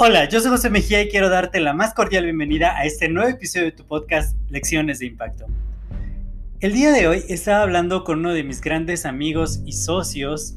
Hola, 0.00 0.28
yo 0.28 0.40
soy 0.40 0.50
José 0.50 0.70
Mejía 0.70 1.02
y 1.02 1.08
quiero 1.08 1.28
darte 1.28 1.58
la 1.58 1.72
más 1.72 1.92
cordial 1.92 2.22
bienvenida 2.22 2.76
a 2.76 2.84
este 2.84 3.08
nuevo 3.08 3.30
episodio 3.30 3.66
de 3.66 3.72
tu 3.72 3.84
podcast 3.84 4.36
Lecciones 4.48 5.00
de 5.00 5.06
Impacto. 5.06 5.46
El 6.60 6.72
día 6.72 6.92
de 6.92 7.08
hoy 7.08 7.24
estaba 7.28 7.62
hablando 7.62 8.04
con 8.04 8.20
uno 8.20 8.32
de 8.32 8.44
mis 8.44 8.60
grandes 8.60 9.04
amigos 9.04 9.60
y 9.66 9.72
socios 9.72 10.54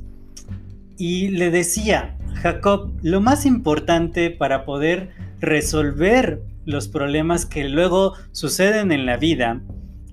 y 0.96 1.30
le 1.30 1.50
decía, 1.50 2.18
Jacob, 2.36 2.92
lo 3.02 3.20
más 3.20 3.48
importante 3.48 4.30
para 4.30 4.64
poder 4.64 5.10
resolver 5.40 6.44
los 6.66 6.88
problemas 6.88 7.48
que 7.48 7.68
luego 7.68 8.14
suceden 8.32 8.92
en 8.92 9.08
la 9.08 9.18
vida 9.18 9.60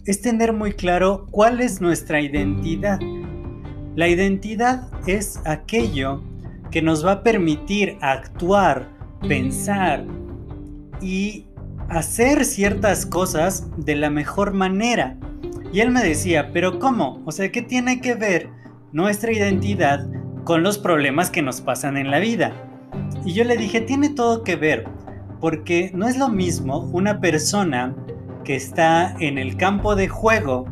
es 0.09 0.23
tener 0.23 0.55
muy 0.55 0.73
claro 0.73 1.27
cuál 1.31 1.61
es 1.61 1.83
nuestra 1.83 2.19
identidad. 2.23 2.99
La 3.95 4.09
identidad 4.09 4.89
es 5.07 5.39
aquello 5.45 6.23
que 6.71 6.81
nos 6.81 7.05
va 7.05 7.13
a 7.13 7.23
permitir 7.23 7.99
actuar, 8.01 8.89
pensar 9.29 10.07
y 11.03 11.45
hacer 11.91 12.47
ciertas 12.47 13.05
cosas 13.05 13.69
de 13.77 13.97
la 13.97 14.09
mejor 14.09 14.55
manera. 14.55 15.19
Y 15.75 15.81
él 15.81 15.91
me 15.91 16.03
decía, 16.03 16.53
pero 16.55 16.79
¿cómo? 16.79 17.21
O 17.27 17.31
sea, 17.31 17.53
¿qué 17.53 17.61
tiene 17.61 18.01
que 18.01 18.15
ver 18.15 18.49
nuestra 18.93 19.31
identidad 19.31 20.09
con 20.45 20.63
los 20.63 20.79
problemas 20.79 21.29
que 21.31 21.43
nos 21.43 21.61
pasan 21.61 21.99
en 21.99 22.11
la 22.11 22.19
vida? 22.19 22.55
Y 23.27 23.35
yo 23.35 23.45
le 23.45 23.59
dije, 23.59 23.83
tiene 23.83 24.09
todo 24.09 24.43
que 24.43 24.57
ver, 24.57 24.87
porque 25.39 25.91
no 25.93 26.09
es 26.09 26.17
lo 26.17 26.31
mismo 26.31 26.79
una 26.95 27.21
persona 27.21 27.95
que 28.49 28.57
está 28.57 29.15
en 29.21 29.37
el 29.37 29.59
campo 29.59 29.95
de 29.95 30.09
juego, 30.09 30.65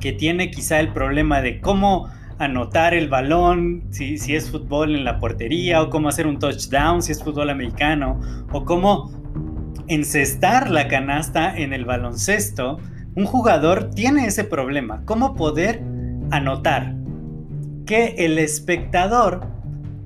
que 0.00 0.12
tiene 0.12 0.50
quizá 0.50 0.80
el 0.80 0.92
problema 0.92 1.40
de 1.40 1.60
cómo 1.60 2.08
anotar 2.40 2.94
el 2.94 3.08
balón, 3.08 3.84
si, 3.90 4.18
si 4.18 4.34
es 4.34 4.50
fútbol 4.50 4.96
en 4.96 5.04
la 5.04 5.20
portería, 5.20 5.82
o 5.82 5.88
cómo 5.88 6.08
hacer 6.08 6.26
un 6.26 6.40
touchdown, 6.40 7.00
si 7.00 7.12
es 7.12 7.22
fútbol 7.22 7.48
americano, 7.48 8.18
o 8.50 8.64
cómo 8.64 9.12
encestar 9.86 10.68
la 10.68 10.88
canasta 10.88 11.56
en 11.56 11.72
el 11.72 11.84
baloncesto, 11.84 12.80
un 13.14 13.24
jugador 13.24 13.90
tiene 13.90 14.26
ese 14.26 14.42
problema, 14.42 15.04
cómo 15.04 15.36
poder 15.36 15.84
anotar. 16.32 16.96
Que 17.86 18.16
el 18.18 18.36
espectador, 18.36 19.46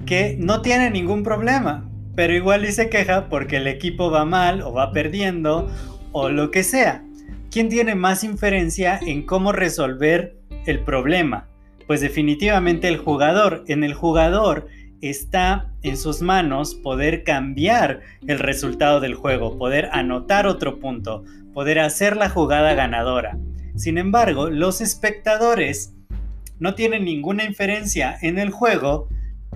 que 0.04 0.36
no 0.38 0.60
tiene 0.60 0.91
ningún 0.91 1.22
problema, 1.22 1.88
pero 2.14 2.34
igual 2.34 2.66
y 2.66 2.72
se 2.72 2.91
queja 2.91 3.30
porque 3.30 3.56
el 3.56 3.69
equipo 3.69 4.10
va 4.10 4.26
mal 4.26 4.60
o 4.60 4.74
va 4.74 4.92
perdiendo 4.92 5.70
o 6.14 6.30
lo 6.30 6.50
que 6.50 6.62
sea. 6.62 7.04
¿Quién 7.50 7.68
tiene 7.68 7.94
más 7.94 8.24
inferencia 8.24 8.98
en 9.04 9.26
cómo 9.26 9.52
resolver 9.52 10.36
el 10.64 10.80
problema? 10.80 11.48
Pues 11.86 12.00
definitivamente 12.00 12.88
el 12.88 12.96
jugador. 12.96 13.64
En 13.66 13.84
el 13.84 13.94
jugador 13.94 14.69
está 15.03 15.72
en 15.82 15.97
sus 15.97 16.22
manos 16.22 16.76
poder 16.76 17.24
cambiar 17.24 18.00
el 18.26 18.38
resultado 18.38 19.00
del 19.00 19.14
juego, 19.14 19.58
poder 19.58 19.91
anotar 19.92 20.47
otro 20.47 20.78
punto, 20.78 21.24
poder 21.53 21.80
hacer 21.80 22.16
la 22.16 22.30
jugada 22.30 22.74
ganadora. 22.74 23.36
Sin 23.74 23.98
embargo, 23.98 24.50
los 24.50 24.80
espectadores 24.80 25.94
no 26.60 26.76
tienen 26.76 27.04
ninguna 27.04 27.44
inferencia 27.44 28.16
en 28.22 28.38
el 28.38 28.50
juego, 28.50 29.08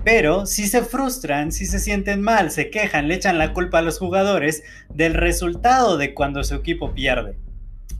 pero 0.03 0.45
si 0.45 0.67
se 0.67 0.83
frustran, 0.83 1.51
si 1.51 1.65
se 1.65 1.79
sienten 1.79 2.21
mal, 2.21 2.51
se 2.51 2.69
quejan, 2.69 3.07
le 3.07 3.15
echan 3.15 3.37
la 3.37 3.53
culpa 3.53 3.79
a 3.79 3.81
los 3.81 3.99
jugadores 3.99 4.63
del 4.93 5.13
resultado 5.13 5.97
de 5.97 6.13
cuando 6.13 6.43
su 6.43 6.55
equipo 6.55 6.93
pierde. 6.93 7.37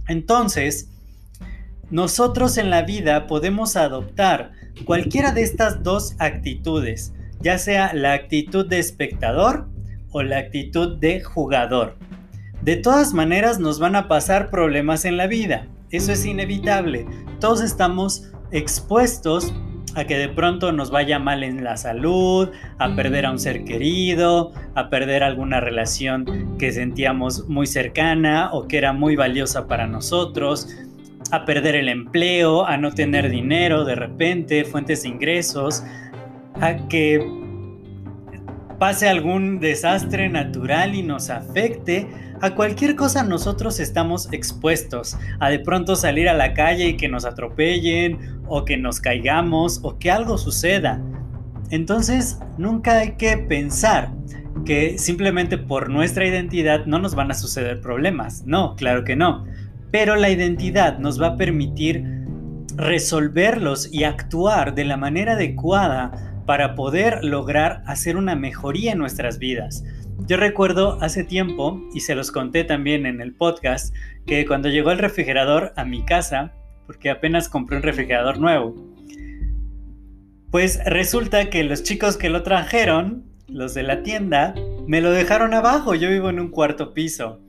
Entonces, 0.08 0.90
nosotros 1.90 2.58
en 2.58 2.70
la 2.70 2.84
vida 2.84 3.28
podemos 3.28 3.76
adoptar 3.76 4.52
cualquiera 4.86 5.32
de 5.32 5.42
estas 5.42 5.84
dos 5.84 6.16
actitudes, 6.20 7.14
ya 7.42 7.58
sea 7.58 7.94
la 7.94 8.14
actitud 8.14 8.66
de 8.66 8.80
espectador 8.80 9.68
o 10.12 10.24
la 10.24 10.38
actitud 10.38 10.98
de 10.98 11.22
jugador. 11.22 11.98
De 12.62 12.76
todas 12.76 13.14
maneras 13.14 13.60
nos 13.60 13.80
van 13.80 13.96
a 13.96 14.08
pasar 14.08 14.50
problemas 14.50 15.06
en 15.06 15.18
la 15.18 15.28
vida, 15.28 15.68
eso 15.92 16.12
es 16.12 16.26
inevitable. 16.26 17.06
Todos 17.40 17.62
estamos 17.62 18.30
expuestos 18.52 19.54
a 19.96 20.06
que 20.06 20.18
de 20.18 20.30
pronto 20.30 20.72
nos 20.72 20.92
vaya 20.92 21.20
mal 21.20 21.44
en 21.44 21.64
la 21.64 21.78
salud, 21.78 22.50
a 22.78 22.96
perder 22.96 23.26
a 23.26 23.32
un 23.32 23.40
ser 23.40 23.64
querido, 23.64 24.52
a 24.76 24.90
perder 24.90 25.24
alguna 25.24 25.60
relación 25.60 26.58
que 26.58 26.72
sentíamos 26.72 27.48
muy 27.48 27.68
cercana 27.68 28.50
o 28.52 28.68
que 28.68 28.78
era 28.78 28.94
muy 28.94 29.16
valiosa 29.16 29.68
para 29.68 29.88
nosotros, 29.88 30.68
a 31.32 31.46
perder 31.46 31.76
el 31.76 31.90
empleo, 31.90 32.66
a 32.66 32.78
no 32.78 32.92
tener 32.92 33.30
dinero 33.30 33.86
de 33.86 33.96
repente, 33.96 34.66
fuentes 34.66 35.04
de 35.04 35.10
ingresos, 35.10 35.84
a 36.60 36.76
que 36.88 37.39
pase 38.80 39.08
algún 39.08 39.60
desastre 39.60 40.30
natural 40.30 40.96
y 40.96 41.04
nos 41.04 41.30
afecte, 41.30 42.08
a 42.42 42.56
cualquier 42.56 42.96
cosa 42.96 43.24
nosotros 43.24 43.80
estamos 43.80 44.32
expuestos, 44.32 45.18
a 45.40 45.50
de 45.50 45.60
pronto 45.60 45.96
salir 45.96 46.30
a 46.30 46.34
la 46.34 46.54
calle 46.54 46.88
y 46.88 46.98
que 46.98 47.10
nos 47.10 47.26
atropellen, 47.26 48.40
o 48.48 48.66
que 48.66 48.78
nos 48.78 49.00
caigamos, 49.00 49.82
o 49.84 50.00
que 50.00 50.10
algo 50.10 50.38
suceda. 50.38 51.02
Entonces, 51.70 52.40
nunca 52.58 53.00
hay 53.00 53.12
que 53.12 53.38
pensar 53.38 54.12
que 54.66 54.98
simplemente 54.98 55.58
por 55.58 55.90
nuestra 55.90 56.26
identidad 56.26 56.86
no 56.86 56.98
nos 56.98 57.14
van 57.14 57.30
a 57.30 57.36
suceder 57.36 57.82
problemas. 57.82 58.44
No, 58.46 58.76
claro 58.76 59.04
que 59.04 59.16
no 59.16 59.46
pero 59.92 60.16
la 60.16 60.30
identidad 60.30 61.00
nos 61.00 61.22
va 61.22 61.28
a 61.28 61.38
permitir 61.38 62.04
resolverlos 62.76 63.92
y 63.92 64.04
actuar 64.04 64.76
de 64.76 64.86
la 64.86 64.98
manera 64.98 65.34
adecuada 65.34 66.29
para 66.50 66.74
poder 66.74 67.24
lograr 67.24 67.84
hacer 67.86 68.18
una 68.18 68.34
mejoría 68.34 68.94
en 68.94 68.98
nuestras 68.98 69.38
vidas. 69.38 69.84
Yo 70.26 70.36
recuerdo 70.36 70.98
hace 71.00 71.24
tiempo, 71.24 71.80
y 71.94 72.00
se 72.00 72.16
los 72.16 72.32
conté 72.32 72.64
también 72.64 73.06
en 73.06 73.22
el 73.22 73.36
podcast, 73.36 73.94
que 74.26 74.48
cuando 74.48 74.68
llegó 74.68 74.90
el 74.90 74.98
refrigerador 74.98 75.74
a 75.76 75.86
mi 75.86 76.04
casa, 76.04 76.52
porque 76.88 77.12
apenas 77.12 77.50
compré 77.50 77.78
un 77.78 77.84
refrigerador 77.84 78.40
nuevo, 78.40 78.74
pues 80.50 80.84
resulta 80.88 81.52
que 81.52 81.64
los 81.64 81.84
chicos 81.84 82.18
que 82.18 82.32
lo 82.32 82.42
trajeron, 82.42 83.26
los 83.48 83.76
de 83.76 83.84
la 83.84 84.02
tienda, 84.02 84.56
me 84.88 85.02
lo 85.02 85.12
dejaron 85.12 85.54
abajo, 85.54 85.94
yo 85.94 86.10
vivo 86.10 86.32
en 86.32 86.40
un 86.40 86.50
cuarto 86.50 86.96
piso. 86.96 87.42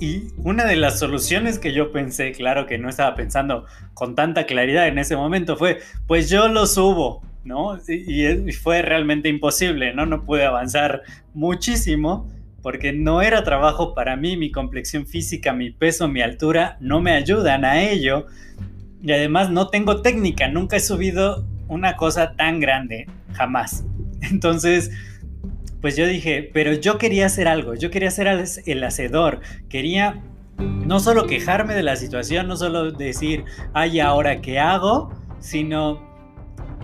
Y 0.00 0.24
una 0.36 0.66
de 0.66 0.76
las 0.76 0.98
soluciones 0.98 1.58
que 1.58 1.72
yo 1.72 1.92
pensé, 1.92 2.32
claro 2.32 2.66
que 2.66 2.76
no 2.76 2.90
estaba 2.90 3.14
pensando 3.14 3.64
con 3.94 4.14
tanta 4.14 4.44
claridad 4.44 4.86
en 4.86 4.98
ese 4.98 5.16
momento, 5.16 5.56
fue, 5.56 5.78
pues 6.06 6.28
yo 6.28 6.48
lo 6.48 6.66
subo, 6.66 7.22
¿no? 7.48 7.76
Y, 7.88 8.52
fue 8.52 8.82
realmente 8.82 9.28
imposible, 9.28 9.94
¿no? 9.94 10.06
No 10.06 10.24
pude 10.24 10.44
avanzar 10.44 11.02
muchísimo 11.34 12.28
porque 12.62 12.92
no 12.92 13.22
era 13.22 13.42
trabajo 13.42 13.94
para 13.94 14.16
mí, 14.16 14.36
mi 14.36 14.50
complexión 14.50 15.06
física, 15.06 15.52
mi 15.52 15.70
peso, 15.70 16.06
mi 16.06 16.20
altura 16.20 16.76
no 16.80 17.00
me 17.00 17.12
ayudan 17.12 17.64
a 17.64 17.82
ello. 17.82 18.26
Y 19.02 19.12
además 19.12 19.50
no 19.50 19.68
tengo 19.68 20.02
técnica, 20.02 20.48
nunca 20.48 20.76
he 20.76 20.80
subido 20.80 21.46
una 21.68 21.96
cosa 21.96 22.34
tan 22.36 22.60
grande, 22.60 23.06
jamás. 23.32 23.84
Entonces, 24.20 24.90
pues 25.80 25.96
yo 25.96 26.06
dije, 26.06 26.50
pero 26.52 26.74
yo 26.74 26.98
quería 26.98 27.26
hacer 27.26 27.48
algo, 27.48 27.74
yo 27.74 27.90
quería 27.90 28.10
ser 28.10 28.44
el 28.66 28.84
hacedor, 28.84 29.40
quería 29.68 30.20
no 30.58 30.98
solo 31.00 31.26
quejarme 31.26 31.74
de 31.74 31.82
la 31.82 31.96
situación, 31.96 32.48
no 32.48 32.56
solo 32.56 32.90
decir, 32.90 33.44
ay, 33.74 34.00
ahora 34.00 34.40
qué 34.40 34.58
hago, 34.58 35.12
sino, 35.38 36.07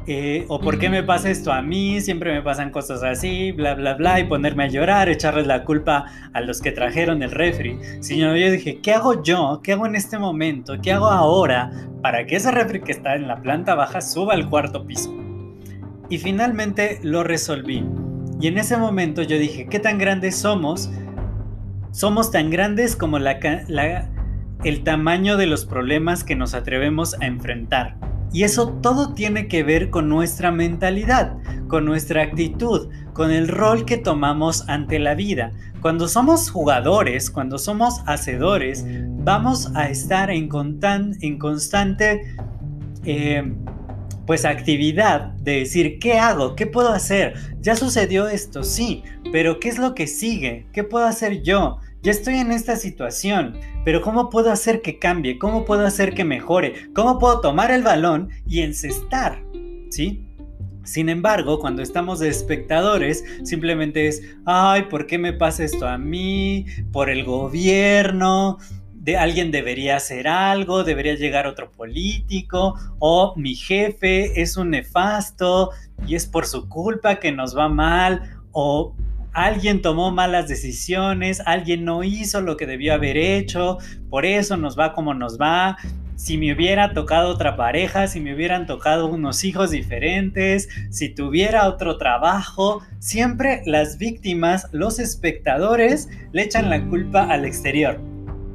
eh, 0.06 0.44
o 0.48 0.60
por 0.60 0.78
qué 0.78 0.90
me 0.90 1.02
pasa 1.02 1.30
esto 1.30 1.50
a 1.50 1.62
mí, 1.62 2.00
siempre 2.02 2.32
me 2.32 2.42
pasan 2.42 2.70
cosas 2.70 3.02
así, 3.02 3.52
bla, 3.52 3.74
bla, 3.74 3.94
bla, 3.94 4.20
y 4.20 4.24
ponerme 4.24 4.64
a 4.64 4.68
llorar, 4.68 5.08
echarles 5.08 5.46
la 5.46 5.64
culpa 5.64 6.06
a 6.34 6.40
los 6.42 6.60
que 6.60 6.72
trajeron 6.72 7.22
el 7.22 7.30
refri, 7.30 7.78
sino 8.00 8.36
yo 8.36 8.50
dije, 8.50 8.80
¿qué 8.82 8.92
hago 8.92 9.22
yo? 9.22 9.60
¿Qué 9.62 9.72
hago 9.72 9.86
en 9.86 9.94
este 9.94 10.18
momento? 10.18 10.74
¿Qué 10.82 10.92
hago 10.92 11.06
ahora 11.06 11.70
para 12.02 12.26
que 12.26 12.36
ese 12.36 12.50
refri 12.50 12.82
que 12.82 12.92
está 12.92 13.14
en 13.14 13.28
la 13.28 13.40
planta 13.40 13.74
baja 13.74 14.02
suba 14.02 14.34
al 14.34 14.50
cuarto 14.50 14.86
piso? 14.86 15.14
Y 16.10 16.18
finalmente 16.18 17.00
lo 17.02 17.24
resolví. 17.24 17.82
Y 18.40 18.48
en 18.48 18.58
ese 18.58 18.76
momento 18.76 19.22
yo 19.22 19.38
dije, 19.38 19.68
¿qué 19.70 19.78
tan 19.78 19.96
grandes 19.96 20.36
somos? 20.36 20.90
Somos 21.92 22.30
tan 22.30 22.50
grandes 22.50 22.94
como 22.94 23.18
la, 23.18 23.38
el 24.64 24.84
tamaño 24.84 25.38
de 25.38 25.46
los 25.46 25.64
problemas 25.64 26.24
que 26.24 26.36
nos 26.36 26.52
atrevemos 26.52 27.14
a 27.20 27.26
enfrentar. 27.26 27.96
Y 28.34 28.42
eso 28.42 28.68
todo 28.82 29.14
tiene 29.14 29.46
que 29.46 29.62
ver 29.62 29.90
con 29.90 30.08
nuestra 30.08 30.50
mentalidad, 30.50 31.38
con 31.68 31.84
nuestra 31.84 32.22
actitud, 32.22 32.88
con 33.12 33.30
el 33.30 33.46
rol 33.46 33.84
que 33.84 33.96
tomamos 33.96 34.68
ante 34.68 34.98
la 34.98 35.14
vida. 35.14 35.52
Cuando 35.80 36.08
somos 36.08 36.50
jugadores, 36.50 37.30
cuando 37.30 37.58
somos 37.58 38.02
hacedores, 38.06 38.84
vamos 39.24 39.70
a 39.76 39.88
estar 39.88 40.32
en, 40.32 40.48
en 41.20 41.38
constante 41.38 42.34
eh, 43.04 43.54
pues 44.26 44.44
actividad 44.44 45.26
de 45.34 45.60
decir, 45.60 46.00
¿qué 46.00 46.18
hago? 46.18 46.56
¿Qué 46.56 46.66
puedo 46.66 46.88
hacer? 46.88 47.34
Ya 47.60 47.76
sucedió 47.76 48.26
esto, 48.26 48.64
sí, 48.64 49.04
pero 49.30 49.60
¿qué 49.60 49.68
es 49.68 49.78
lo 49.78 49.94
que 49.94 50.08
sigue? 50.08 50.66
¿Qué 50.72 50.82
puedo 50.82 51.06
hacer 51.06 51.42
yo? 51.42 51.78
Ya 52.04 52.10
estoy 52.10 52.34
en 52.34 52.52
esta 52.52 52.76
situación, 52.76 53.58
pero 53.82 54.02
¿cómo 54.02 54.28
puedo 54.28 54.52
hacer 54.52 54.82
que 54.82 54.98
cambie? 54.98 55.38
¿Cómo 55.38 55.64
puedo 55.64 55.86
hacer 55.86 56.12
que 56.12 56.22
mejore? 56.22 56.92
¿Cómo 56.94 57.18
puedo 57.18 57.40
tomar 57.40 57.70
el 57.70 57.82
balón 57.82 58.28
y 58.46 58.60
encestar? 58.60 59.42
¿Sí? 59.88 60.22
Sin 60.82 61.08
embargo, 61.08 61.58
cuando 61.60 61.80
estamos 61.80 62.20
de 62.20 62.28
espectadores, 62.28 63.24
simplemente 63.42 64.06
es, 64.06 64.20
ay, 64.44 64.82
¿por 64.90 65.06
qué 65.06 65.16
me 65.16 65.32
pasa 65.32 65.64
esto 65.64 65.88
a 65.88 65.96
mí? 65.96 66.66
Por 66.92 67.08
el 67.08 67.24
gobierno, 67.24 68.58
de 68.92 69.16
alguien 69.16 69.50
debería 69.50 69.96
hacer 69.96 70.28
algo, 70.28 70.84
debería 70.84 71.14
llegar 71.14 71.46
otro 71.46 71.72
político, 71.72 72.74
o 72.98 73.32
mi 73.38 73.54
jefe 73.54 74.42
es 74.42 74.58
un 74.58 74.68
nefasto 74.68 75.70
y 76.06 76.16
es 76.16 76.26
por 76.26 76.44
su 76.44 76.68
culpa 76.68 77.18
que 77.18 77.32
nos 77.32 77.56
va 77.56 77.70
mal, 77.70 78.42
o 78.52 78.94
alguien 79.34 79.82
tomó 79.82 80.12
malas 80.12 80.48
decisiones, 80.48 81.42
alguien 81.44 81.84
no 81.84 82.02
hizo 82.04 82.40
lo 82.40 82.56
que 82.56 82.66
debió 82.66 82.94
haber 82.94 83.16
hecho, 83.16 83.78
por 84.08 84.24
eso 84.24 84.56
nos 84.56 84.78
va 84.78 84.94
como 84.94 85.12
nos 85.12 85.38
va. 85.38 85.76
Si 86.16 86.38
me 86.38 86.54
hubiera 86.54 86.94
tocado 86.94 87.30
otra 87.30 87.56
pareja, 87.56 88.06
si 88.06 88.20
me 88.20 88.34
hubieran 88.34 88.66
tocado 88.66 89.08
unos 89.08 89.42
hijos 89.42 89.72
diferentes, 89.72 90.68
si 90.90 91.08
tuviera 91.08 91.66
otro 91.68 91.98
trabajo, 91.98 92.82
siempre 93.00 93.62
las 93.66 93.98
víctimas, 93.98 94.68
los 94.70 95.00
espectadores, 95.00 96.08
le 96.32 96.42
echan 96.42 96.70
la 96.70 96.86
culpa 96.86 97.24
al 97.24 97.44
exterior, 97.44 98.00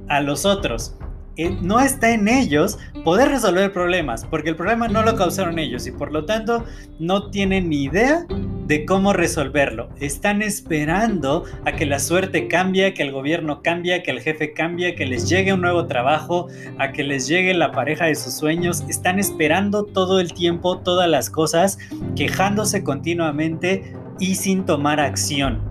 a 0.07 0.21
los 0.21 0.45
otros. 0.45 0.95
Eh, 1.35 1.57
no 1.61 1.81
está 1.81 2.11
en 2.11 2.29
ellos 2.29 2.79
poder 3.03 3.29
resolver 3.29 3.73
problemas, 3.73 4.25
porque 4.25 4.49
el 4.49 4.55
problema 4.55 4.87
no 4.87 5.03
lo 5.03 5.15
causaron 5.15 5.59
ellos 5.59 5.85
y 5.85 5.91
por 5.91 6.13
lo 6.13 6.25
tanto 6.25 6.65
no 6.99 7.29
tienen 7.29 7.69
ni 7.69 7.83
idea 7.83 8.25
de 8.69 8.85
cómo 8.85 9.13
resolverlo. 9.13 9.89
Están 9.99 10.43
esperando 10.43 11.43
a 11.65 11.71
que 11.71 11.87
la 11.87 11.97
suerte 11.97 12.47
cambie, 12.47 12.93
que 12.93 13.01
el 13.01 13.11
gobierno 13.11 13.63
cambie, 13.63 14.03
que 14.03 14.11
el 14.11 14.21
jefe 14.21 14.53
cambie, 14.53 14.93
que 14.93 15.07
les 15.07 15.27
llegue 15.27 15.53
un 15.53 15.61
nuevo 15.61 15.87
trabajo, 15.87 16.49
a 16.77 16.91
que 16.91 17.03
les 17.03 17.27
llegue 17.27 17.55
la 17.55 17.71
pareja 17.71 18.05
de 18.05 18.13
sus 18.13 18.35
sueños. 18.35 18.85
Están 18.87 19.17
esperando 19.17 19.85
todo 19.85 20.19
el 20.19 20.33
tiempo 20.33 20.77
todas 20.81 21.09
las 21.09 21.31
cosas, 21.31 21.79
quejándose 22.15 22.83
continuamente 22.83 23.91
y 24.19 24.35
sin 24.35 24.67
tomar 24.67 24.99
acción. 24.99 25.63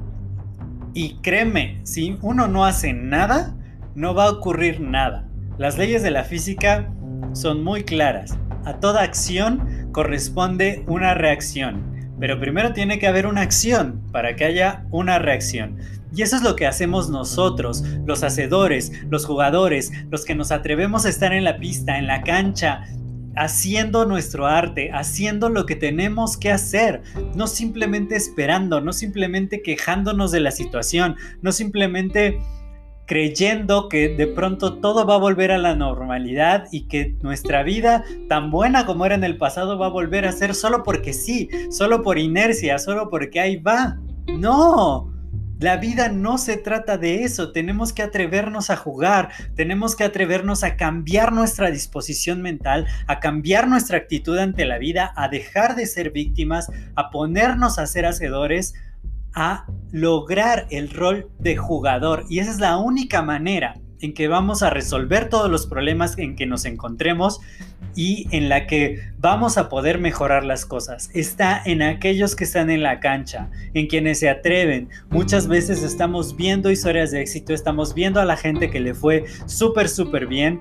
Y 0.93 1.19
créeme, 1.23 1.79
si 1.85 2.19
uno 2.21 2.49
no 2.49 2.65
hace 2.65 2.95
nada, 2.95 3.55
no 3.95 4.13
va 4.13 4.25
a 4.25 4.31
ocurrir 4.33 4.81
nada. 4.81 5.25
Las 5.57 5.79
leyes 5.79 6.03
de 6.03 6.11
la 6.11 6.25
física 6.25 6.93
son 7.33 7.63
muy 7.63 7.85
claras. 7.85 8.37
A 8.65 8.81
toda 8.81 9.05
acción 9.05 9.89
corresponde 9.93 10.83
una 10.89 11.15
reacción. 11.15 11.98
Pero 12.21 12.41
primero 12.41 12.73
tiene 12.73 12.99
que 12.99 13.07
haber 13.07 13.27
una 13.27 13.43
acción 13.43 14.03
para 14.13 14.37
que 14.37 14.45
haya 14.45 14.85
una 14.91 15.19
reacción. 15.19 15.79
Y 16.15 16.23
eso 16.23 16.37
es 16.37 16.43
lo 16.43 16.57
que 16.57 16.67
hacemos 16.67 17.11
nosotros, 17.11 17.85
los 18.07 18.23
hacedores, 18.25 18.93
los 19.11 19.27
jugadores, 19.27 19.93
los 20.11 20.25
que 20.25 20.35
nos 20.35 20.51
atrevemos 20.51 21.05
a 21.05 21.11
estar 21.11 21.33
en 21.33 21.45
la 21.45 21.59
pista, 21.59 21.99
en 21.99 22.07
la 22.07 22.23
cancha, 22.23 22.87
haciendo 23.37 24.05
nuestro 24.05 24.47
arte, 24.47 24.91
haciendo 24.93 25.49
lo 25.49 25.65
que 25.65 25.77
tenemos 25.77 26.37
que 26.37 26.51
hacer, 26.51 27.03
no 27.37 27.47
simplemente 27.47 28.17
esperando, 28.17 28.81
no 28.81 28.93
simplemente 28.93 29.63
quejándonos 29.63 30.33
de 30.33 30.41
la 30.41 30.51
situación, 30.51 31.17
no 31.41 31.53
simplemente 31.53 32.41
creyendo 33.09 33.89
que 33.89 34.11
de 34.11 34.27
pronto 34.27 34.75
todo 34.75 35.07
va 35.07 35.15
a 35.15 35.19
volver 35.19 35.51
a 35.51 35.59
la 35.59 35.75
normalidad 35.75 36.67
y 36.71 36.83
que 36.83 37.17
nuestra 37.23 37.63
vida, 37.63 38.05
tan 38.29 38.51
buena 38.51 38.85
como 38.85 39.07
era 39.07 39.15
en 39.15 39.25
el 39.25 39.39
pasado, 39.39 39.79
va 39.79 39.87
a 39.87 39.91
volver 39.91 40.27
a 40.27 40.33
ser 40.33 40.55
solo 40.55 40.85
porque 40.85 41.15
sí, 41.15 41.49
solo 41.71 42.03
por 42.03 42.19
inercia, 42.19 42.79
solo 42.79 43.09
porque 43.09 43.41
ahí 43.41 43.57
va. 43.57 43.97
No, 44.27 45.11
la 45.59 45.79
vida 45.79 46.11
no 46.11 46.37
se 46.37 46.59
trata 46.59 46.99
de 46.99 47.25
eso, 47.25 47.51
tenemos 47.51 47.95
que 47.95 48.03
atrevernos 48.03 48.69
a 48.69 48.77
jugar, 48.77 49.31
tenemos 49.57 49.97
que 49.97 50.05
atrevernos 50.05 50.63
a 50.63 50.77
cambiar 50.77 51.33
nuestra 51.33 51.71
disposición 51.71 52.43
mental, 52.43 52.87
a 53.07 53.21
cambiar 53.21 53.67
nuestra 53.69 53.97
actitud 53.97 54.39
ante 54.39 54.67
la 54.67 54.77
vida, 54.77 55.13
a 55.17 55.29
dejar 55.29 55.75
de 55.75 55.87
ser 55.87 56.11
víctimas, 56.11 56.71
a 56.95 57.11
ponernos 57.11 57.79
a 57.79 57.87
ser 57.87 58.05
hacedores, 58.05 58.75
a 59.35 59.67
lograr 59.93 60.67
el 60.71 60.91
rol 60.91 61.31
de 61.39 61.57
jugador. 61.57 62.25
Y 62.29 62.41
esa 62.41 62.51
es 62.51 62.61
la 62.61 62.77
única 62.79 63.23
manera 63.23 63.75
en 64.01 64.15
que 64.15 64.29
vamos 64.29 64.63
a 64.63 64.71
resolver 64.71 65.29
todos 65.29 65.51
los 65.51 65.67
problemas 65.67 66.19
en 66.19 66.37
que 66.37 66.47
nos 66.47 66.65
encontremos 66.65 67.41
y 67.95 68.29
en 68.31 68.49
la 68.49 68.67
que 68.67 69.01
vamos 69.19 69.59
a 69.59 69.69
poder 69.69 69.99
mejorar 69.99 70.45
las 70.45 70.65
cosas. 70.65 71.11
Está 71.15 71.61
en 71.65 71.83
aquellos 71.83 72.37
que 72.37 72.45
están 72.45 72.71
en 72.71 72.83
la 72.83 73.01
cancha, 73.01 73.51
en 73.75 73.87
quienes 73.87 74.21
se 74.21 74.29
atreven. 74.29 74.89
Muchas 75.11 75.49
veces 75.49 75.83
estamos 75.83 76.37
viendo 76.37 76.71
historias 76.71 77.11
de 77.11 77.23
éxito, 77.23 77.53
estamos 77.53 77.95
viendo 77.95 78.21
a 78.21 78.25
la 78.25 78.37
gente 78.37 78.71
que 78.71 78.81
le 78.81 78.95
fue 78.95 79.25
súper, 79.47 79.89
súper 79.89 80.27
bien. 80.27 80.61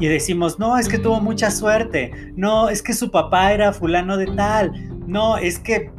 Y 0.00 0.08
decimos, 0.08 0.58
no, 0.58 0.76
es 0.76 0.88
que 0.88 0.98
tuvo 0.98 1.20
mucha 1.20 1.50
suerte. 1.52 2.32
No, 2.36 2.68
es 2.68 2.82
que 2.82 2.94
su 2.94 3.10
papá 3.10 3.52
era 3.52 3.72
fulano 3.72 4.16
de 4.16 4.26
tal. 4.26 4.72
No, 5.06 5.38
es 5.38 5.60
que 5.60 5.90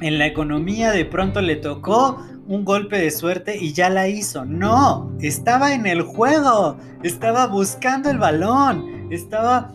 en 0.00 0.18
la 0.18 0.26
economía 0.26 0.92
de 0.92 1.04
pronto 1.04 1.40
le 1.40 1.56
tocó 1.56 2.22
un 2.46 2.64
golpe 2.64 2.98
de 2.98 3.10
suerte 3.10 3.56
y 3.56 3.72
ya 3.72 3.90
la 3.90 4.08
hizo. 4.08 4.44
No, 4.44 5.12
estaba 5.20 5.74
en 5.74 5.86
el 5.86 6.02
juego, 6.02 6.76
estaba 7.02 7.46
buscando 7.46 8.10
el 8.10 8.18
balón, 8.18 9.08
estaba 9.10 9.72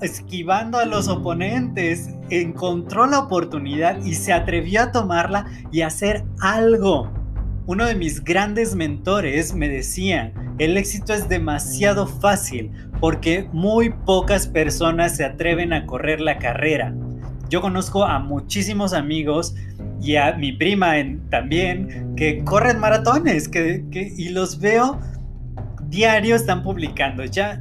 esquivando 0.00 0.78
a 0.78 0.84
los 0.84 1.08
oponentes, 1.08 2.10
encontró 2.30 3.06
la 3.06 3.18
oportunidad 3.20 4.02
y 4.04 4.14
se 4.14 4.32
atrevió 4.32 4.82
a 4.82 4.92
tomarla 4.92 5.46
y 5.72 5.82
hacer 5.82 6.24
algo. 6.40 7.10
Uno 7.66 7.86
de 7.86 7.94
mis 7.94 8.24
grandes 8.24 8.74
mentores 8.74 9.54
me 9.54 9.68
decía, 9.68 10.32
el 10.58 10.76
éxito 10.76 11.12
es 11.12 11.28
demasiado 11.28 12.06
fácil 12.06 12.70
porque 13.00 13.48
muy 13.52 13.90
pocas 13.90 14.46
personas 14.46 15.16
se 15.16 15.24
atreven 15.24 15.72
a 15.72 15.86
correr 15.86 16.20
la 16.20 16.38
carrera. 16.38 16.94
Yo 17.50 17.60
conozco 17.60 18.04
a 18.04 18.20
muchísimos 18.20 18.92
amigos 18.92 19.56
y 20.00 20.14
a 20.14 20.34
mi 20.34 20.52
prima 20.52 20.94
también 21.30 22.14
que 22.16 22.44
corren 22.44 22.78
maratones 22.78 23.48
que, 23.48 23.84
y 23.92 24.28
los 24.28 24.60
veo 24.60 25.00
diario 25.88 26.36
están 26.36 26.62
publicando. 26.62 27.24
Ya 27.24 27.60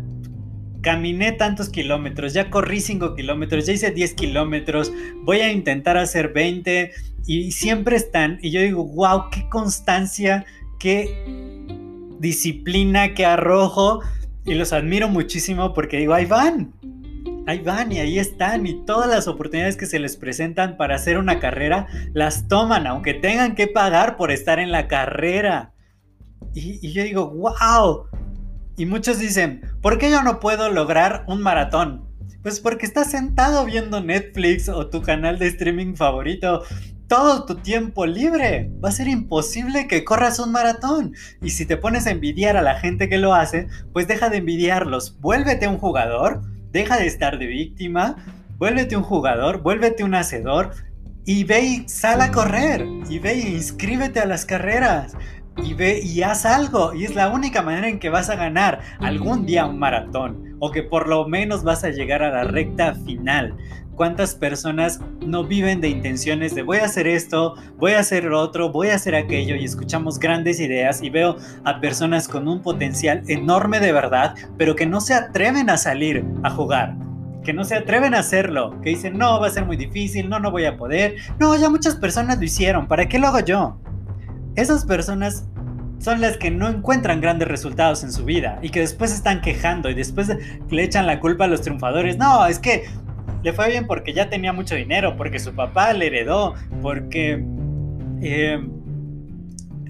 caminé 0.82 1.32
tantos 1.32 1.70
kilómetros, 1.70 2.34
ya 2.34 2.52
corrí 2.52 2.82
5 2.82 3.16
kilómetros, 3.16 3.66
ya 3.66 3.74
hice 3.74 3.90
10 3.90 4.14
kilómetros, 4.14 4.94
voy 5.24 5.40
a 5.40 5.52
intentar 5.52 5.98
hacer 5.98 6.34
20 6.34 6.92
y 7.26 7.52
siempre 7.52 7.96
están. 7.96 8.38
Y 8.44 8.52
yo 8.52 8.62
digo, 8.62 8.86
wow, 8.86 9.32
qué 9.32 9.50
constancia, 9.50 10.46
qué 10.80 11.10
disciplina, 12.20 13.16
qué 13.16 13.26
arrojo. 13.26 14.02
Y 14.46 14.54
los 14.54 14.72
admiro 14.72 15.10
muchísimo 15.10 15.74
porque 15.74 15.98
digo, 15.98 16.14
ahí 16.14 16.26
van, 16.26 16.74
ahí 17.48 17.60
van 17.60 17.92
y 17.92 18.00
ahí 18.00 18.20
están 18.20 18.66
y 18.68 18.86
todas 18.86 19.10
las 19.10 19.28
oportunidades 19.28 19.78
que 19.78 19.86
se 19.86 20.00
les 20.00 20.18
presentan 20.18 20.78
para 20.78 20.96
hacer 20.96 21.18
una 21.18 21.40
carrera 21.40 21.88
las 22.14 22.48
toman, 22.48 22.88
aunque 22.88 23.14
tengan 23.14 23.56
que 23.56 23.68
pagar 23.68 24.18
por 24.18 24.32
estar 24.32 24.60
en 24.60 24.72
la 24.72 24.88
carrera. 24.88 25.74
Y, 26.54 26.92
yo 26.92 27.04
digo, 27.04 27.30
wow. 27.30 28.06
Y 28.78 28.86
muchos 28.86 29.20
dicen, 29.20 29.62
¿por 29.82 29.98
qué 29.98 30.10
yo 30.10 30.24
no 30.24 30.40
puedo 30.40 30.70
lograr 30.70 31.26
un 31.28 31.42
maratón? 31.42 32.08
Pues 32.42 32.60
porque 32.60 32.86
estás 32.86 33.12
sentado 33.12 33.66
viendo 33.66 34.02
Netflix 34.02 34.70
o 34.70 34.88
tu 34.88 35.02
canal 35.02 35.38
de 35.38 35.48
streaming 35.48 35.96
favorito 35.96 36.64
todo 37.10 37.44
tu 37.46 37.56
tiempo 37.56 38.06
libre. 38.06 38.72
Va 38.82 38.90
a 38.90 38.94
ser 38.94 39.10
imposible 39.10 39.88
que 39.88 40.06
corras 40.06 40.40
un 40.40 40.54
maratón. 40.54 41.14
Y 41.42 41.50
si 41.50 41.66
te 41.66 41.76
pones 41.76 42.08
a 42.08 42.12
envidiar 42.12 42.56
a 42.56 42.62
la 42.62 42.80
gente 42.80 43.10
que 43.10 43.18
lo 43.18 43.34
hace, 43.34 43.68
pues 43.92 44.08
deja 44.08 44.30
de 44.30 44.38
envidiarlos. 44.38 45.20
Vuélvete 45.20 45.68
un 45.68 45.80
jugador 45.80 46.42
Deja 46.72 46.98
de 46.98 47.08
estar 47.08 47.40
de 47.40 47.48
víctima, 47.48 48.16
vuélvete 48.58 48.96
un 48.96 49.04
jugador, 49.04 49.62
vuélvete 49.62 50.04
un 50.04 50.14
hacedor 50.14 50.72
y 51.26 51.44
ve 51.44 51.62
y 51.62 51.90
sal 51.90 52.22
a 52.22 52.32
correr 52.32 52.86
y 53.10 53.20
ve 53.20 53.36
y 53.36 53.56
inscríbete 53.56 54.20
a 54.20 54.26
las 54.26 54.46
carreras 54.46 55.16
y 55.64 55.74
ve 55.74 56.00
y 56.04 56.22
haz 56.22 56.46
algo 56.46 56.94
y 56.94 57.06
es 57.06 57.16
la 57.16 57.30
única 57.30 57.62
manera 57.62 57.88
en 57.88 58.00
que 58.00 58.10
vas 58.10 58.30
a 58.30 58.36
ganar 58.36 58.80
algún 59.00 59.46
día 59.46 59.66
un 59.66 59.80
maratón 59.80 60.56
o 60.60 60.72
que 60.72 60.84
por 60.84 61.08
lo 61.08 61.28
menos 61.28 61.64
vas 61.64 61.84
a 61.84 61.90
llegar 61.90 62.24
a 62.24 62.32
la 62.32 62.44
recta 62.44 62.94
final. 62.94 63.56
cuántas 63.96 64.34
personas 64.34 65.02
no 65.20 65.44
viven 65.44 65.82
de 65.82 65.90
intenciones 65.90 66.56
de 66.56 66.62
voy 66.62 66.78
a 66.78 66.86
hacer 66.86 67.06
esto, 67.06 67.56
voy 67.78 67.92
a 67.92 68.00
hacer 68.00 68.24
lo 68.24 68.40
otro, 68.40 68.72
voy 68.72 68.88
a 68.88 68.96
hacer 68.96 69.14
aquello 69.14 69.56
y 69.56 69.66
escuchamos 69.66 70.20
grandes 70.20 70.62
ideas 70.62 71.02
y 71.04 71.10
veo 71.10 71.36
a 71.66 71.82
personas 71.82 72.30
con 72.30 72.48
un 72.48 72.62
potencial 72.62 73.24
enorme 73.28 73.82
de 73.82 73.92
verdad, 73.92 74.36
pero 74.58 74.78
que 74.78 74.86
no 74.86 75.02
se 75.02 75.14
atreven 75.14 75.70
a 75.70 75.76
salir 75.76 76.24
a 76.44 76.50
jugar 76.50 76.96
que 77.44 77.54
no 77.54 77.64
se 77.64 77.76
atreven 77.76 78.14
a 78.14 78.20
hacerlo, 78.20 78.80
que 78.82 78.90
dicen, 78.90 79.18
no, 79.18 79.40
va 79.40 79.48
a 79.48 79.50
ser 79.50 79.66
muy 79.66 79.78
difícil, 79.78 80.30
no, 80.30 80.40
no 80.40 80.52
voy 80.52 80.66
a 80.66 80.78
poder, 80.78 81.16
no, 81.40 81.56
ya 81.56 81.70
muchas 81.70 81.96
personas 81.96 82.38
lo 82.38 82.44
hicieron, 82.44 82.88
¿para 82.88 83.08
qué 83.08 83.18
lo 83.18 83.28
hago 83.28 83.40
yo? 83.40 83.80
Esas 84.56 84.86
personas 84.86 85.46
son 86.00 86.22
las 86.22 86.38
que 86.38 86.50
no 86.50 86.68
encuentran 86.70 87.22
grandes 87.22 87.48
resultados 87.48 88.04
en 88.04 88.12
su 88.12 88.26
vida 88.26 88.60
y 88.62 88.70
que 88.70 88.80
después 88.80 89.14
están 89.14 89.42
quejando 89.42 89.90
y 89.90 89.94
después 89.94 90.30
le 90.70 90.84
echan 90.84 91.06
la 91.06 91.20
culpa 91.20 91.46
a 91.46 91.48
los 91.48 91.62
triunfadores. 91.62 92.18
No, 92.18 92.46
es 92.46 92.60
que 92.60 92.86
le 93.44 93.54
fue 93.54 93.70
bien 93.70 93.86
porque 93.86 94.14
ya 94.14 94.30
tenía 94.30 94.54
mucho 94.54 94.76
dinero, 94.76 95.16
porque 95.18 95.40
su 95.40 95.54
papá 95.54 95.94
le 95.94 96.08
heredó, 96.08 96.56
porque 96.82 97.44
eh, 98.22 98.60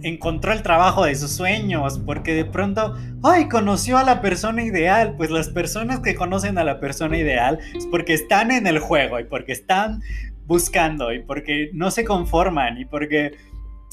encontró 0.03 0.51
el 0.51 0.61
trabajo 0.61 1.05
de 1.05 1.15
sus 1.15 1.31
sueños, 1.31 1.99
porque 2.05 2.33
de 2.33 2.45
pronto, 2.45 2.95
ay, 3.23 3.47
conoció 3.47 3.97
a 3.97 4.03
la 4.03 4.21
persona 4.21 4.63
ideal. 4.63 5.15
Pues 5.17 5.29
las 5.29 5.49
personas 5.49 5.99
que 5.99 6.15
conocen 6.15 6.57
a 6.57 6.63
la 6.63 6.79
persona 6.79 7.17
ideal 7.17 7.59
es 7.75 7.85
porque 7.85 8.13
están 8.13 8.51
en 8.51 8.67
el 8.67 8.79
juego 8.79 9.19
y 9.19 9.25
porque 9.25 9.51
están 9.51 10.01
buscando 10.45 11.13
y 11.13 11.21
porque 11.21 11.69
no 11.73 11.91
se 11.91 12.03
conforman 12.03 12.79
y 12.79 12.85
porque 12.85 13.33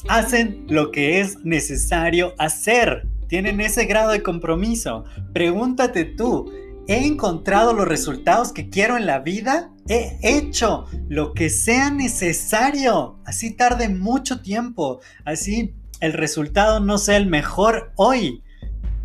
hacen 0.07 0.65
lo 0.69 0.91
que 0.91 1.19
es 1.19 1.43
necesario 1.43 2.33
hacer. 2.37 3.07
Tienen 3.27 3.59
ese 3.59 3.85
grado 3.85 4.11
de 4.11 4.23
compromiso. 4.23 5.03
Pregúntate 5.33 6.05
tú, 6.05 6.51
¿he 6.87 7.05
encontrado 7.05 7.73
los 7.73 7.87
resultados 7.87 8.53
que 8.53 8.69
quiero 8.69 8.97
en 8.97 9.05
la 9.05 9.19
vida? 9.19 9.71
He 9.89 10.17
hecho 10.21 10.85
lo 11.09 11.33
que 11.33 11.49
sea 11.49 11.89
necesario. 11.89 13.19
Así 13.25 13.51
tarde 13.51 13.89
mucho 13.89 14.41
tiempo. 14.41 15.01
Así 15.25 15.75
el 15.99 16.13
resultado 16.13 16.79
no 16.79 16.97
sea 16.97 17.17
el 17.17 17.27
mejor 17.27 17.91
hoy. 17.95 18.43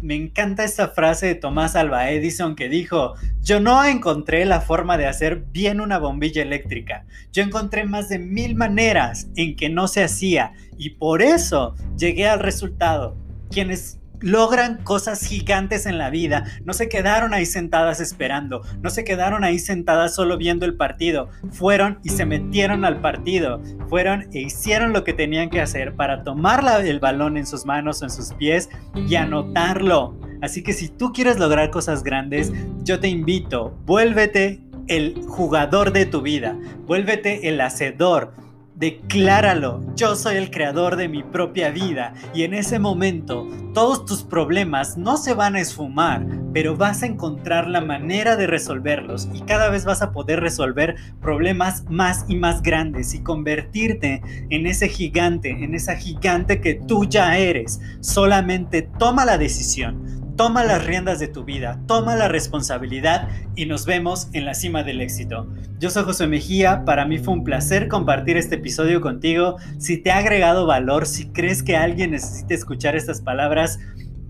Me 0.02 0.16
encanta 0.16 0.64
esta 0.64 0.88
frase 0.88 1.26
de 1.26 1.34
Tomás 1.36 1.76
Alba 1.76 2.10
Edison 2.10 2.56
que 2.56 2.68
dijo, 2.68 3.14
yo 3.40 3.60
no 3.60 3.84
encontré 3.84 4.44
la 4.44 4.60
forma 4.60 4.98
de 4.98 5.06
hacer 5.06 5.44
bien 5.52 5.80
una 5.80 5.98
bombilla 5.98 6.42
eléctrica, 6.42 7.06
yo 7.32 7.44
encontré 7.44 7.84
más 7.84 8.08
de 8.08 8.18
mil 8.18 8.56
maneras 8.56 9.28
en 9.36 9.54
que 9.54 9.68
no 9.68 9.86
se 9.86 10.02
hacía 10.02 10.54
y 10.76 10.90
por 10.90 11.22
eso 11.22 11.76
llegué 11.96 12.26
al 12.26 12.40
resultado. 12.40 13.16
Quienes 13.48 14.00
logran 14.22 14.82
cosas 14.82 15.22
gigantes 15.26 15.84
en 15.86 15.98
la 15.98 16.08
vida. 16.10 16.44
No 16.64 16.72
se 16.72 16.88
quedaron 16.88 17.34
ahí 17.34 17.44
sentadas 17.44 18.00
esperando, 18.00 18.62
no 18.80 18.88
se 18.88 19.04
quedaron 19.04 19.44
ahí 19.44 19.58
sentadas 19.58 20.14
solo 20.14 20.38
viendo 20.38 20.64
el 20.64 20.74
partido. 20.74 21.28
Fueron 21.50 21.98
y 22.02 22.08
se 22.08 22.24
metieron 22.24 22.84
al 22.84 23.00
partido. 23.00 23.60
Fueron 23.88 24.28
e 24.32 24.40
hicieron 24.40 24.92
lo 24.92 25.04
que 25.04 25.12
tenían 25.12 25.50
que 25.50 25.60
hacer 25.60 25.94
para 25.94 26.24
tomar 26.24 26.62
el 26.84 27.00
balón 27.00 27.36
en 27.36 27.46
sus 27.46 27.66
manos 27.66 28.02
o 28.02 28.04
en 28.04 28.10
sus 28.10 28.34
pies 28.34 28.68
y 28.94 29.14
anotarlo. 29.16 30.16
Así 30.40 30.62
que 30.62 30.72
si 30.72 30.88
tú 30.88 31.12
quieres 31.12 31.38
lograr 31.38 31.70
cosas 31.70 32.02
grandes, 32.02 32.52
yo 32.82 33.00
te 33.00 33.08
invito, 33.08 33.76
vuélvete 33.84 34.60
el 34.88 35.22
jugador 35.26 35.92
de 35.92 36.06
tu 36.06 36.20
vida, 36.20 36.56
vuélvete 36.86 37.48
el 37.48 37.60
hacedor, 37.60 38.34
Decláralo, 38.82 39.80
yo 39.94 40.16
soy 40.16 40.34
el 40.34 40.50
creador 40.50 40.96
de 40.96 41.08
mi 41.08 41.22
propia 41.22 41.70
vida 41.70 42.14
y 42.34 42.42
en 42.42 42.52
ese 42.52 42.80
momento 42.80 43.46
todos 43.72 44.04
tus 44.04 44.24
problemas 44.24 44.96
no 44.96 45.18
se 45.18 45.34
van 45.34 45.54
a 45.54 45.60
esfumar, 45.60 46.26
pero 46.52 46.76
vas 46.76 47.04
a 47.04 47.06
encontrar 47.06 47.68
la 47.68 47.80
manera 47.80 48.34
de 48.34 48.48
resolverlos 48.48 49.28
y 49.32 49.42
cada 49.42 49.70
vez 49.70 49.84
vas 49.84 50.02
a 50.02 50.10
poder 50.10 50.40
resolver 50.40 50.96
problemas 51.20 51.84
más 51.90 52.24
y 52.26 52.34
más 52.34 52.60
grandes 52.60 53.14
y 53.14 53.22
convertirte 53.22 54.20
en 54.50 54.66
ese 54.66 54.88
gigante, 54.88 55.50
en 55.50 55.76
esa 55.76 55.94
gigante 55.94 56.60
que 56.60 56.74
tú 56.74 57.04
ya 57.04 57.38
eres. 57.38 57.80
Solamente 58.00 58.82
toma 58.98 59.24
la 59.24 59.38
decisión, 59.38 60.21
Toma 60.42 60.64
las 60.64 60.84
riendas 60.84 61.20
de 61.20 61.28
tu 61.28 61.44
vida, 61.44 61.78
toma 61.86 62.16
la 62.16 62.26
responsabilidad 62.26 63.28
y 63.54 63.66
nos 63.66 63.86
vemos 63.86 64.26
en 64.32 64.44
la 64.44 64.54
cima 64.54 64.82
del 64.82 65.00
éxito. 65.00 65.46
Yo 65.78 65.88
soy 65.88 66.02
José 66.02 66.26
Mejía, 66.26 66.84
para 66.84 67.06
mí 67.06 67.18
fue 67.18 67.34
un 67.34 67.44
placer 67.44 67.86
compartir 67.86 68.36
este 68.36 68.56
episodio 68.56 69.00
contigo. 69.00 69.58
Si 69.78 69.98
te 69.98 70.10
ha 70.10 70.16
agregado 70.16 70.66
valor, 70.66 71.06
si 71.06 71.28
crees 71.28 71.62
que 71.62 71.76
alguien 71.76 72.10
necesita 72.10 72.54
escuchar 72.54 72.96
estas 72.96 73.20
palabras, 73.20 73.78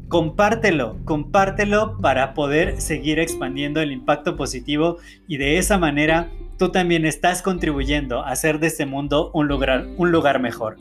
compártelo, 0.09 0.99
compártelo 1.07 1.99
para 2.03 2.35
poder 2.35 2.79
seguir 2.79 3.19
expandiendo 3.19 3.81
el 3.81 3.91
impacto 3.91 4.37
positivo 4.37 4.99
y 5.27 5.39
de 5.39 5.57
esa 5.57 5.79
manera 5.79 6.29
tú 6.59 6.69
también 6.69 7.07
estás 7.07 7.41
contribuyendo 7.41 8.21
a 8.21 8.33
hacer 8.33 8.61
de 8.61 8.67
este 8.67 8.85
mundo 8.85 9.31
un 9.33 9.49
lugar, 9.49 9.87
un 9.97 10.13
lugar 10.13 10.41
mejor. 10.41 10.77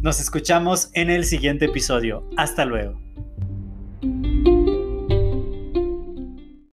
Nos 0.00 0.20
escuchamos 0.20 0.90
en 0.92 1.10
el 1.10 1.24
siguiente 1.24 1.64
episodio. 1.64 2.22
Hasta 2.36 2.64
luego. 2.64 3.00